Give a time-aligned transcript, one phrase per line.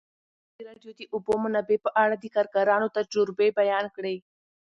[0.03, 4.15] ازادي راډیو د د اوبو منابع په اړه د کارګرانو تجربې بیان کړي.